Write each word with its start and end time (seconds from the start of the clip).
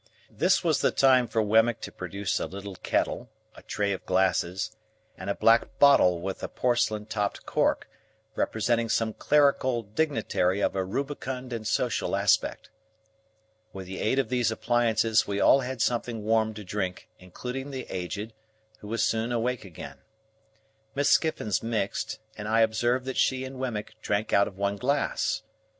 This 0.31 0.63
was 0.63 0.81
the 0.81 0.89
time 0.89 1.27
for 1.27 1.43
Wemmick 1.43 1.79
to 1.81 1.91
produce 1.91 2.39
a 2.39 2.47
little 2.47 2.73
kettle, 2.77 3.29
a 3.53 3.61
tray 3.61 3.93
of 3.93 4.03
glasses, 4.07 4.75
and 5.15 5.29
a 5.29 5.35
black 5.35 5.77
bottle 5.77 6.19
with 6.21 6.41
a 6.41 6.47
porcelain 6.47 7.05
topped 7.05 7.45
cork, 7.45 7.87
representing 8.35 8.89
some 8.89 9.13
clerical 9.13 9.83
dignitary 9.83 10.59
of 10.59 10.75
a 10.75 10.83
rubicund 10.83 11.53
and 11.53 11.67
social 11.67 12.15
aspect. 12.15 12.71
With 13.73 13.85
the 13.85 13.99
aid 13.99 14.17
of 14.17 14.29
these 14.29 14.49
appliances 14.49 15.27
we 15.27 15.39
all 15.39 15.59
had 15.59 15.83
something 15.83 16.23
warm 16.23 16.55
to 16.55 16.63
drink, 16.63 17.07
including 17.19 17.69
the 17.69 17.85
Aged, 17.87 18.33
who 18.79 18.87
was 18.87 19.03
soon 19.03 19.31
awake 19.31 19.63
again. 19.65 19.99
Miss 20.95 21.11
Skiffins 21.11 21.61
mixed, 21.61 22.17
and 22.35 22.47
I 22.47 22.61
observed 22.61 23.05
that 23.05 23.17
she 23.17 23.45
and 23.45 23.59
Wemmick 23.59 24.01
drank 24.01 24.33
out 24.33 24.47
of 24.47 24.57
one 24.57 24.77
glass. 24.77 25.43